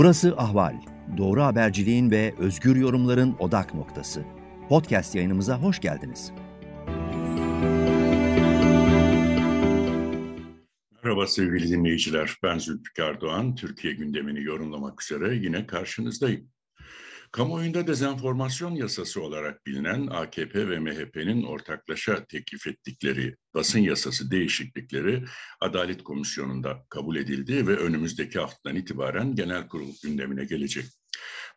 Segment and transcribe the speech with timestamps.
[0.00, 0.76] Burası Ahval.
[1.16, 4.24] Doğru haberciliğin ve özgür yorumların odak noktası.
[4.68, 6.32] Podcast yayınımıza hoş geldiniz.
[11.04, 12.36] Merhaba sevgili dinleyiciler.
[12.42, 13.54] Ben Zülfikar Doğan.
[13.54, 16.48] Türkiye gündemini yorumlamak üzere yine karşınızdayım.
[17.32, 25.24] Kamuoyunda dezenformasyon yasası olarak bilinen AKP ve MHP'nin ortaklaşa teklif ettikleri basın yasası değişiklikleri
[25.60, 30.84] Adalet Komisyonu'nda kabul edildi ve önümüzdeki haftadan itibaren genel kurul gündemine gelecek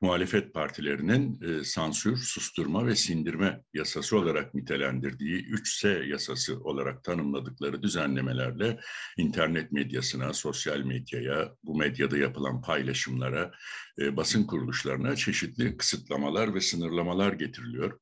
[0.02, 8.80] muhalefet partilerinin e, sansür, susturma ve sindirme yasası olarak nitelendirdiği 3S yasası olarak tanımladıkları düzenlemelerle
[9.18, 13.52] internet medyasına, sosyal medyaya, bu medyada yapılan paylaşımlara,
[14.00, 18.00] e, basın kuruluşlarına çeşitli kısıtlamalar ve sınırlamalar getiriliyor.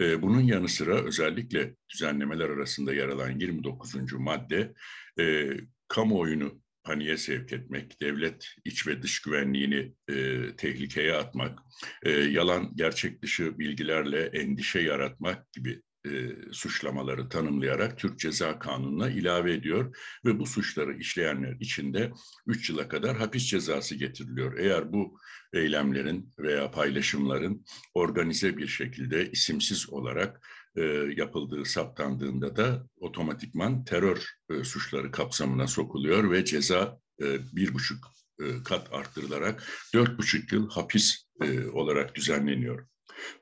[0.00, 4.12] E, bunun yanı sıra özellikle düzenlemeler arasında yer alan 29.
[4.12, 4.74] madde
[5.20, 5.50] e,
[5.88, 11.58] kamuoyunu paniğe sevk etmek, devlet iç ve dış güvenliğini e, tehlikeye atmak,
[12.02, 16.10] e, yalan gerçek dışı bilgilerle endişe yaratmak gibi e,
[16.52, 22.12] suçlamaları tanımlayarak Türk Ceza Kanunu'na ilave ediyor ve bu suçları işleyenler için de
[22.46, 24.58] 3 yıla kadar hapis cezası getiriliyor.
[24.58, 25.18] Eğer bu
[25.52, 27.64] eylemlerin veya paylaşımların
[27.94, 30.82] organize bir şekilde isimsiz olarak e,
[31.16, 37.98] yapıldığı saptandığında da otomatikman terör e, suçları kapsamına sokuluyor ve ceza e, bir buçuk
[38.40, 42.86] e, kat arttırılarak dört buçuk yıl hapis e, olarak düzenleniyor.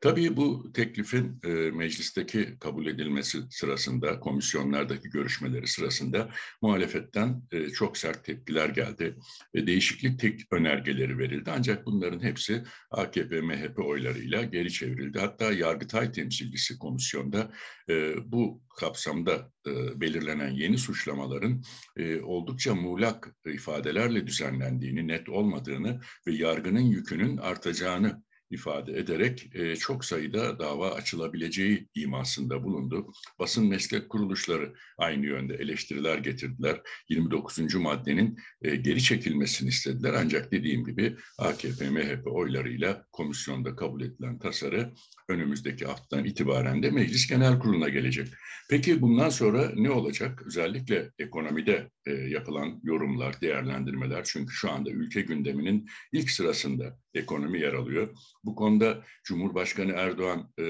[0.00, 6.30] Tabii bu teklifin e, meclisteki kabul edilmesi sırasında, komisyonlardaki görüşmeleri sırasında
[6.62, 9.16] muhalefetten e, çok sert tepkiler geldi.
[9.54, 15.18] ve değişiklik tek önergeleri verildi ancak bunların hepsi AKP, MHP oylarıyla geri çevrildi.
[15.18, 17.52] Hatta Yargıtay temsilcisi komisyonda
[17.88, 21.62] e, bu kapsamda e, belirlenen yeni suçlamaların
[21.96, 30.04] e, oldukça muğlak ifadelerle düzenlendiğini, net olmadığını ve yargının yükünün artacağını ifade ederek e, çok
[30.04, 33.12] sayıda dava açılabileceği imasında bulundu.
[33.38, 36.80] Basın meslek kuruluşları aynı yönde eleştiriler getirdiler.
[37.08, 37.74] 29.
[37.74, 44.92] maddenin e, geri çekilmesini istediler ancak dediğim gibi AKP, MHP oylarıyla komisyonda kabul edilen tasarı
[45.28, 48.28] önümüzdeki haftadan itibaren de Meclis Genel Kurulu'na gelecek.
[48.70, 50.42] Peki bundan sonra ne olacak?
[50.46, 57.72] Özellikle ekonomide e, yapılan yorumlar, değerlendirmeler çünkü şu anda ülke gündeminin ilk sırasında ekonomi yer
[57.72, 58.08] alıyor.
[58.44, 60.64] Bu konuda Cumhurbaşkanı Erdoğan e,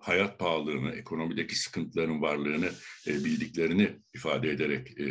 [0.00, 2.70] hayat pahalılığını, ekonomideki sıkıntıların varlığını
[3.06, 5.04] e, bildiklerini ifade ederek e,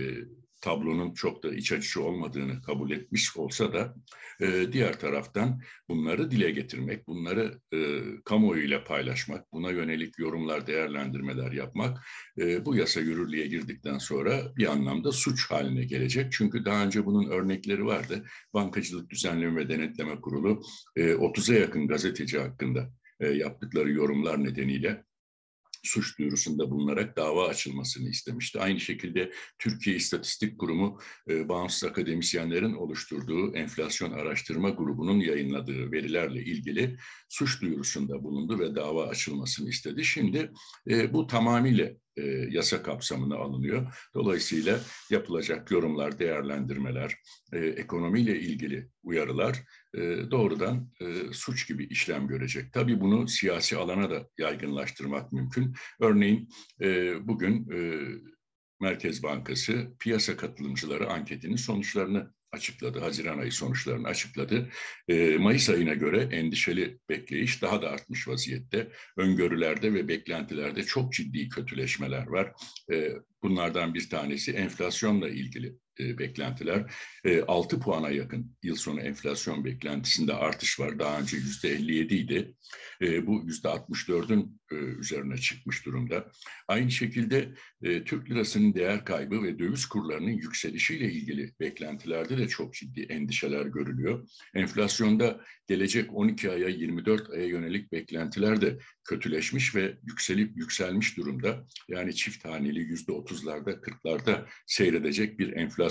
[0.66, 3.96] tablonun çok da iç açıcı olmadığını kabul etmiş olsa da
[4.42, 7.78] e, diğer taraftan bunları dile getirmek, bunları e,
[8.26, 12.06] kamuoyuyla paylaşmak, buna yönelik yorumlar, değerlendirmeler yapmak
[12.40, 16.31] e, bu yasa yürürlüğe girdikten sonra bir anlamda suç haline gelecek.
[16.31, 18.26] Çünkü daha önce bunun örnekleri vardı.
[18.53, 20.62] Bankacılık Düzenleme ve Denetleme Kurulu
[20.96, 25.03] e, 30'a yakın gazeteci hakkında e, yaptıkları yorumlar nedeniyle
[25.85, 28.59] suç duyurusunda bulunarak dava açılmasını istemişti.
[28.59, 36.97] Aynı şekilde Türkiye İstatistik Kurumu e, bağımsız akademisyenlerin oluşturduğu enflasyon araştırma grubunun yayınladığı verilerle ilgili
[37.29, 40.06] suç duyurusunda bulundu ve dava açılmasını istedi.
[40.06, 40.51] Şimdi
[40.90, 43.94] e, bu tamamıyla e, yasa kapsamına alınıyor.
[44.14, 47.16] Dolayısıyla yapılacak yorumlar, değerlendirmeler,
[47.53, 50.00] e, ekonomiyle ilgili uyarılar e,
[50.31, 52.74] doğrudan e, suç gibi işlem görecek.
[52.74, 55.74] Tabii bunu siyasi alana da yaygınlaştırmak mümkün.
[56.00, 56.50] Örneğin
[56.81, 58.00] e, bugün e,
[58.82, 62.99] Merkez Bankası piyasa katılımcıları anketinin sonuçlarını açıkladı.
[62.99, 64.69] Haziran ayı sonuçlarını açıkladı.
[65.07, 68.91] E, Mayıs ayına göre endişeli bekleyiş daha da artmış vaziyette.
[69.17, 72.53] Öngörülerde ve beklentilerde çok ciddi kötüleşmeler var.
[72.91, 73.11] E,
[73.43, 76.94] bunlardan bir tanesi enflasyonla ilgili e, beklentiler.
[77.25, 81.00] E, 6 puana yakın yıl sonu enflasyon beklentisinde artış var.
[81.00, 82.56] Daha önce yüzde 57 idi.
[83.01, 86.31] E, bu yüzde 64'ün e, üzerine çıkmış durumda.
[86.67, 92.73] Aynı şekilde e, Türk lirasının değer kaybı ve döviz kurlarının yükselişiyle ilgili beklentilerde de çok
[92.73, 94.29] ciddi endişeler görülüyor.
[94.53, 101.66] Enflasyonda gelecek 12 aya 24 aya yönelik beklentiler de kötüleşmiş ve yükselip yükselmiş durumda.
[101.90, 105.84] Yani çift haneli yüzde 30'larda 40'larda seyredecek bir enflasyon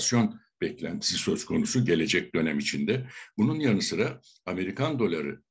[0.61, 3.07] beklentisi söz konusu gelecek dönem içinde.
[3.39, 5.43] Bunun yanı sıra Amerikan doları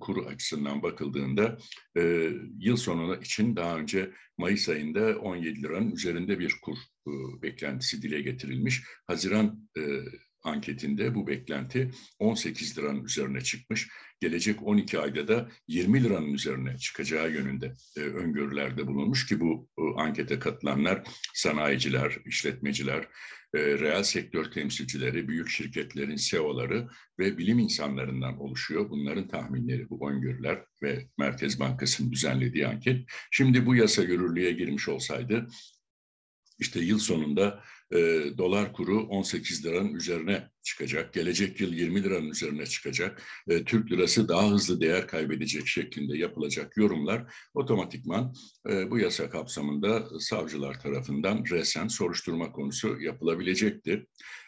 [0.00, 1.58] kuru açısından bakıldığında
[1.96, 6.76] e, yıl sonuna için daha önce Mayıs ayında 17 liranın üzerinde bir kur
[7.08, 7.12] e,
[7.42, 8.82] beklentisi dile getirilmiş.
[9.06, 9.82] Haziran e,
[10.42, 13.88] anketinde bu beklenti 18 liranın üzerine çıkmış.
[14.20, 20.00] Gelecek 12 ayda da 20 liranın üzerine çıkacağı yönünde e, öngörülerde bulunmuş ki bu e,
[20.00, 21.02] ankete katılanlar
[21.34, 23.08] sanayiciler, işletmeciler,
[23.54, 26.88] e, reel sektör temsilcileri, büyük şirketlerin CEO'ları
[27.18, 28.90] ve bilim insanlarından oluşuyor.
[28.90, 33.04] Bunların tahminleri, bu öngörüler ve Merkez Bankası'nın düzenlediği anket.
[33.30, 35.48] Şimdi bu yasa yürürlüğe girmiş olsaydı
[36.60, 37.62] işte yıl sonunda
[38.38, 41.12] dolar kuru 18 liranın üzerine çıkacak.
[41.12, 43.22] Gelecek yıl 20 liranın üzerine çıkacak.
[43.48, 48.34] E, Türk lirası daha hızlı değer kaybedecek şeklinde yapılacak yorumlar otomatikman
[48.70, 54.06] e, bu yasa kapsamında savcılar tarafından resen soruşturma konusu yapılabilecekti.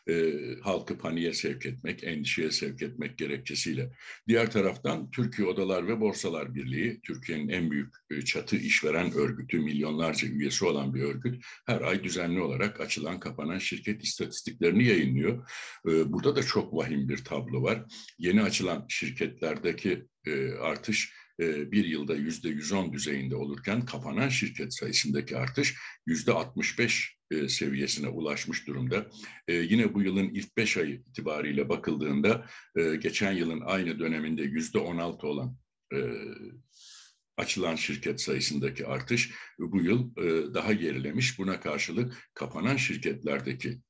[0.09, 0.33] E,
[0.63, 3.91] halkı paniğe sevk etmek, endişeye sevk etmek gerekçesiyle.
[4.29, 10.29] Diğer taraftan Türkiye Odalar ve Borsalar Birliği, Türkiye'nin en büyük e, çatı işveren örgütü, milyonlarca
[10.29, 15.49] üyesi olan bir örgüt, her ay düzenli olarak açılan kapanan şirket istatistiklerini yayınlıyor.
[15.89, 17.85] E, burada da çok vahim bir tablo var.
[18.19, 25.37] Yeni açılan şirketlerdeki e, artış e, bir yılda yüzde 110 düzeyinde olurken kapanan şirket sayısındaki
[25.37, 25.75] artış
[26.07, 29.07] yüzde 65 e, seviyesine ulaşmış durumda.
[29.49, 32.47] Yine bu yılın ilk beş ayı itibariyle bakıldığında
[32.77, 35.57] geçen yılın aynı döneminde yüzde 16 olan
[37.37, 40.17] açılan şirket sayısındaki artış bu yıl
[40.55, 41.39] daha gerilemiş.
[41.39, 43.81] Buna karşılık kapanan şirketlerdeki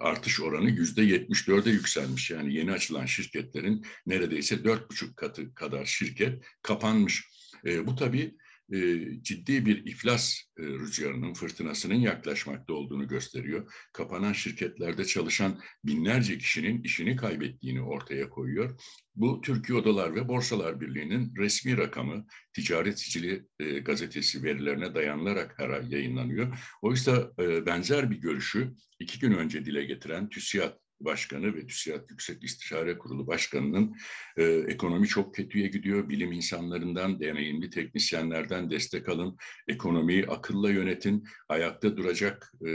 [0.00, 2.30] artış oranı yüzde 74'e yükselmiş.
[2.30, 7.28] Yani yeni açılan şirketlerin neredeyse dört buçuk katı kadar şirket kapanmış.
[7.64, 8.34] bu tabii
[8.72, 13.72] e, ciddi bir iflas e, rüzgarının, fırtınasının yaklaşmakta olduğunu gösteriyor.
[13.92, 18.80] Kapanan şirketlerde çalışan binlerce kişinin işini kaybettiğini ortaya koyuyor.
[19.14, 25.70] Bu Türkiye Odalar ve Borsalar Birliği'nin resmi rakamı Ticaret Sicili e, gazetesi verilerine dayanılarak her
[25.70, 26.58] ay yayınlanıyor.
[26.82, 32.44] Oysa e, benzer bir görüşü iki gün önce dile getiren TÜSİAD Başkanı ve TÜSİAD Yüksek
[32.44, 33.96] İstişare Kurulu Başkanı'nın
[34.36, 36.08] e, ekonomi çok kötüye gidiyor.
[36.08, 39.36] Bilim insanlarından, deneyimli teknisyenlerden destek alın.
[39.68, 41.24] Ekonomiyi akılla yönetin.
[41.48, 42.70] Ayakta duracak e,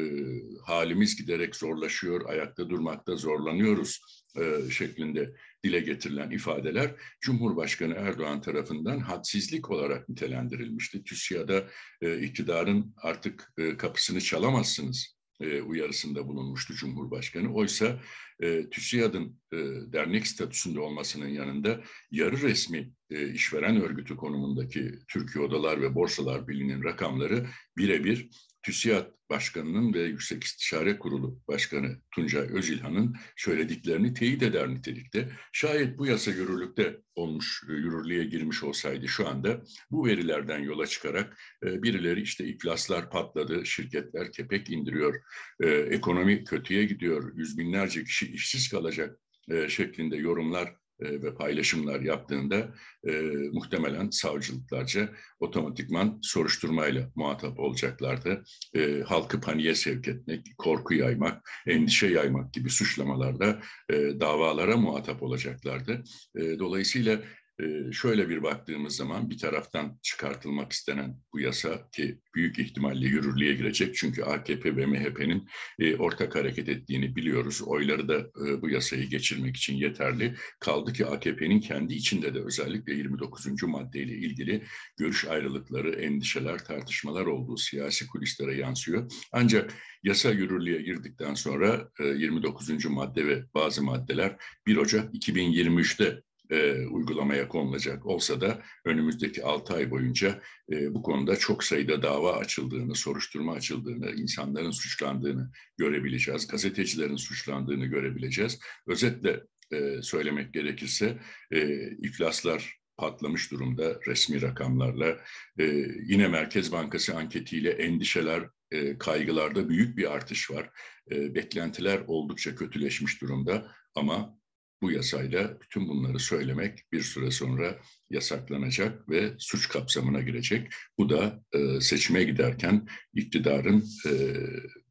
[0.65, 2.29] halimiz giderek zorlaşıyor.
[2.29, 4.01] Ayakta durmakta zorlanıyoruz
[4.37, 5.33] e, şeklinde
[5.63, 6.91] dile getirilen ifadeler
[7.21, 11.03] Cumhurbaşkanı Erdoğan tarafından hadsizlik olarak nitelendirilmişti.
[11.03, 11.63] TÜSİAD'a
[12.01, 17.53] e, iktidarın artık e, kapısını çalamazsınız e, uyarısında bulunmuştu Cumhurbaşkanı.
[17.53, 17.99] Oysa
[18.39, 19.57] e, TÜSİAD'ın e,
[19.93, 21.81] dernek statüsünde olmasının yanında
[22.11, 27.47] yarı resmi e, işveren örgütü konumundaki Türkiye Odalar ve Borsalar Birliği'nin rakamları
[27.77, 28.29] birebir
[28.63, 35.31] TÜSİAD Başkanı'nın ve Yüksek İstişare Kurulu Başkanı Tuncay Özilhan'ın söylediklerini teyit eder nitelikte.
[35.53, 39.61] Şayet bu yasa yürürlükte olmuş, e, yürürlüğe girmiş olsaydı şu anda
[39.91, 45.21] bu verilerden yola çıkarak e, birileri işte iflaslar patladı, şirketler kepek indiriyor,
[45.63, 49.19] e, ekonomi kötüye gidiyor, yüz binlerce kişi işsiz kalacak
[49.67, 52.75] şeklinde yorumlar e, ve paylaşımlar yaptığında
[53.07, 53.11] e,
[53.51, 55.09] muhtemelen savcılıklarca
[55.39, 58.43] otomatikman soruşturmayla muhatap olacaklardı.
[58.75, 66.03] E, halkı paniğe sevk etmek, korku yaymak, endişe yaymak gibi suçlamalarla e, davalara muhatap olacaklardı.
[66.35, 67.19] E, dolayısıyla
[67.59, 73.53] ee, şöyle bir baktığımız zaman bir taraftan çıkartılmak istenen bu yasa ki büyük ihtimalle yürürlüğe
[73.53, 75.47] girecek çünkü AKP ve MHP'nin
[75.79, 77.61] e, ortak hareket ettiğini biliyoruz.
[77.61, 80.35] Oyları da e, bu yasayı geçirmek için yeterli.
[80.59, 83.63] Kaldı ki AKP'nin kendi içinde de özellikle 29.
[83.63, 84.63] maddeyle ilgili
[84.97, 89.11] görüş ayrılıkları, endişeler, tartışmalar olduğu siyasi kulislere yansıyor.
[89.31, 89.73] Ancak
[90.03, 92.85] yasa yürürlüğe girdikten sonra 29.
[92.85, 94.35] E, madde ve bazı maddeler
[94.67, 100.41] 1 Ocak 2023'te e, uygulamaya konulacak olsa da önümüzdeki 6 ay boyunca
[100.71, 108.59] e, bu konuda çok sayıda dava açıldığını, soruşturma açıldığını, insanların suçlandığını görebileceğiz, gazetecilerin suçlandığını görebileceğiz.
[108.87, 111.17] Özetle e, söylemek gerekirse
[111.51, 115.19] e, iflaslar patlamış durumda resmi rakamlarla.
[115.59, 115.63] E,
[116.03, 120.69] yine Merkez Bankası anketiyle endişeler, e, kaygılarda büyük bir artış var.
[121.11, 124.38] E, beklentiler oldukça kötüleşmiş durumda ama
[124.81, 130.67] bu yasayla bütün bunları söylemek bir süre sonra yasaklanacak ve suç kapsamına girecek.
[130.97, 134.11] Bu da e, seçime giderken iktidarın e,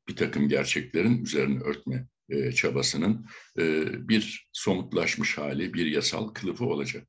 [0.08, 3.26] bir takım gerçeklerin üzerine örtme e, çabasının
[3.58, 7.08] e, bir somutlaşmış hali, bir yasal kılıfı olacak.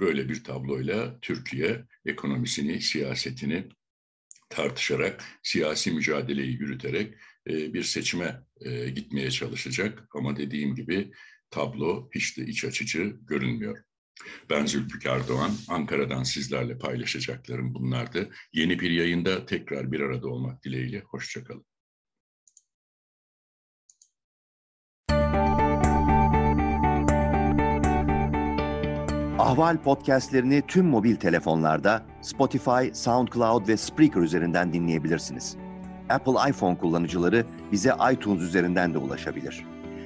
[0.00, 3.68] Böyle bir tabloyla Türkiye ekonomisini, siyasetini
[4.48, 7.14] tartışarak, siyasi mücadeleyi yürüterek
[7.48, 10.08] e, bir seçime e, gitmeye çalışacak.
[10.14, 11.10] Ama dediğim gibi
[11.50, 13.78] tablo hiç de iç açıcı görünmüyor.
[14.50, 18.30] Ben Zülfikar Doğan, Ankara'dan sizlerle paylaşacaklarım bunlardı.
[18.52, 21.66] Yeni bir yayında tekrar bir arada olmak dileğiyle, hoşçakalın.
[29.38, 35.56] Ahval podcastlerini tüm mobil telefonlarda Spotify, SoundCloud ve Spreaker üzerinden dinleyebilirsiniz.
[36.08, 39.64] Apple iPhone kullanıcıları bize iTunes üzerinden de ulaşabilir.